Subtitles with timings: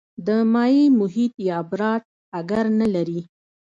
[0.27, 2.03] د مایع محیط یا براټ
[2.39, 3.21] اګر نه لري.